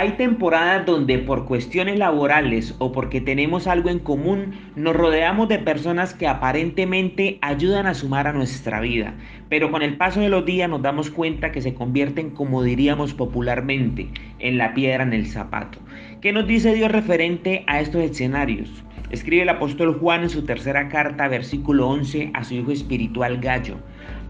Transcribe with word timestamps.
Hay 0.00 0.10
temporadas 0.12 0.86
donde 0.86 1.18
por 1.18 1.44
cuestiones 1.44 1.98
laborales 1.98 2.72
o 2.78 2.92
porque 2.92 3.20
tenemos 3.20 3.66
algo 3.66 3.90
en 3.90 3.98
común 3.98 4.52
nos 4.76 4.94
rodeamos 4.94 5.48
de 5.48 5.58
personas 5.58 6.14
que 6.14 6.28
aparentemente 6.28 7.40
ayudan 7.42 7.88
a 7.88 7.94
sumar 7.94 8.28
a 8.28 8.32
nuestra 8.32 8.78
vida, 8.78 9.14
pero 9.48 9.72
con 9.72 9.82
el 9.82 9.96
paso 9.96 10.20
de 10.20 10.28
los 10.28 10.46
días 10.46 10.70
nos 10.70 10.82
damos 10.82 11.10
cuenta 11.10 11.50
que 11.50 11.62
se 11.62 11.74
convierten, 11.74 12.30
como 12.30 12.62
diríamos 12.62 13.12
popularmente, 13.12 14.06
en 14.38 14.56
la 14.56 14.72
piedra 14.72 15.02
en 15.02 15.14
el 15.14 15.26
zapato. 15.26 15.80
¿Qué 16.20 16.32
nos 16.32 16.46
dice 16.46 16.74
Dios 16.74 16.92
referente 16.92 17.64
a 17.66 17.80
estos 17.80 18.00
escenarios? 18.00 18.70
Escribe 19.10 19.42
el 19.42 19.48
apóstol 19.48 19.98
Juan 19.98 20.22
en 20.22 20.30
su 20.30 20.44
tercera 20.44 20.88
carta, 20.90 21.26
versículo 21.26 21.88
11, 21.88 22.30
a 22.34 22.44
su 22.44 22.54
hijo 22.54 22.70
espiritual 22.70 23.38
Gallo. 23.38 23.74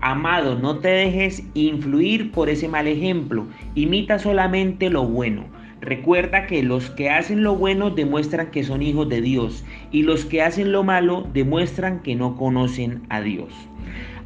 Amado, 0.01 0.59
no 0.59 0.79
te 0.79 0.89
dejes 0.89 1.43
influir 1.53 2.31
por 2.31 2.49
ese 2.49 2.69
mal 2.69 2.87
ejemplo, 2.87 3.47
imita 3.75 4.19
solamente 4.19 4.89
lo 4.89 5.05
bueno 5.05 5.58
Recuerda 5.89 6.47
que 6.47 6.63
los 6.63 6.91
que 6.91 7.09
hacen 7.09 7.43
lo 7.43 7.57
bueno 7.57 7.89
demuestran 7.89 8.51
que 8.51 8.63
son 8.63 8.83
hijos 8.83 9.09
de 9.09 9.23
Dios 9.23 9.65
y 9.91 10.03
los 10.03 10.27
que 10.27 10.43
hacen 10.43 10.71
lo 10.71 10.85
malo 10.85 11.27
demuestran 11.33 12.03
que 12.03 12.15
no 12.15 12.37
conocen 12.37 13.05
a 13.09 13.23
Dios. 13.23 13.49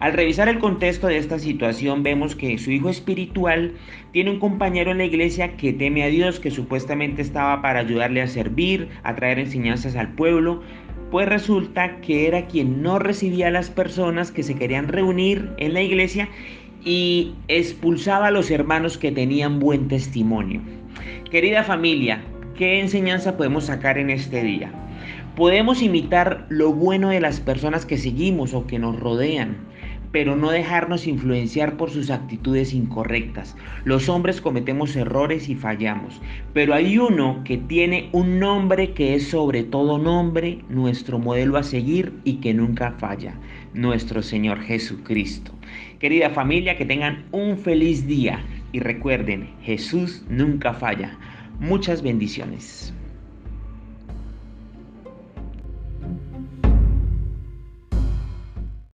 Al 0.01 0.12
revisar 0.12 0.48
el 0.48 0.59
contexto 0.59 1.07
de 1.07 1.19
esta 1.19 1.38
situación 1.38 2.02
vemos 2.02 2.35
que 2.35 2.59
su 2.59 2.73
hijo 2.73 2.88
espiritual 2.88 3.75
tiene 4.11 4.33
un 4.33 4.41
compañero 4.41 4.91
en 4.91 4.98
la 4.98 5.05
iglesia 5.05 5.57
que 5.57 5.73
teme 5.73 6.02
a 6.02 6.09
Dios, 6.09 6.41
que 6.41 6.51
supuestamente 6.51 7.23
estaba 7.23 7.63
para 7.63 7.79
ayudarle 7.79 8.23
a 8.23 8.27
servir, 8.27 8.88
a 9.05 9.15
traer 9.15 9.38
enseñanzas 9.38 9.95
al 9.95 10.15
pueblo, 10.15 10.63
pues 11.13 11.29
resulta 11.29 12.01
que 12.01 12.27
era 12.27 12.47
quien 12.47 12.83
no 12.83 12.99
recibía 12.99 13.47
a 13.47 13.52
las 13.52 13.71
personas 13.71 14.33
que 14.33 14.43
se 14.43 14.57
querían 14.57 14.88
reunir 14.88 15.52
en 15.59 15.74
la 15.74 15.83
iglesia 15.83 16.29
y 16.85 17.35
expulsaba 17.49 18.29
a 18.29 18.30
los 18.30 18.51
hermanos 18.51 18.99
que 18.99 19.13
tenían 19.13 19.61
buen 19.61 19.88
testimonio. 19.88 20.61
Querida 21.30 21.65
familia, 21.65 22.23
¿qué 22.57 22.80
enseñanza 22.80 23.37
podemos 23.37 23.65
sacar 23.65 23.99
en 23.99 24.11
este 24.11 24.43
día? 24.43 24.73
Podemos 25.37 25.80
imitar 25.80 26.47
lo 26.49 26.73
bueno 26.73 27.09
de 27.09 27.21
las 27.21 27.41
personas 27.41 27.87
que 27.87 27.97
seguimos 27.97 28.52
o 28.52 28.66
que 28.66 28.79
nos 28.79 28.99
rodean, 28.99 29.57
pero 30.13 30.37
no 30.37 30.51
dejarnos 30.51 31.07
influenciar 31.07 31.77
por 31.77 31.91
sus 31.91 32.10
actitudes 32.10 32.74
incorrectas. 32.74 33.57
Los 33.85 34.09
hombres 34.09 34.41
cometemos 34.41 34.95
errores 34.95 35.49
y 35.49 35.55
fallamos, 35.55 36.21
pero 36.52 36.74
hay 36.74 36.99
uno 36.99 37.43
que 37.45 37.57
tiene 37.57 38.10
un 38.13 38.38
nombre 38.38 38.93
que 38.93 39.15
es 39.15 39.29
sobre 39.29 39.65
todo 39.65 39.99
nombre, 39.99 40.60
nuestro 40.68 41.18
modelo 41.18 41.57
a 41.57 41.63
seguir 41.63 42.13
y 42.24 42.35
que 42.35 42.52
nunca 42.55 42.93
falla, 42.93 43.35
nuestro 43.73 44.23
Señor 44.23 44.60
Jesucristo. 44.60 45.52
Querida 45.99 46.30
familia, 46.30 46.77
que 46.77 46.85
tengan 46.85 47.24
un 47.33 47.57
feliz 47.57 48.07
día 48.07 48.45
y 48.73 48.80
recuerden, 48.80 49.49
Jesús 49.63 50.24
nunca 50.29 50.74
falla. 50.74 51.18
Muchas 51.60 52.02
bendiciones. 52.02 52.93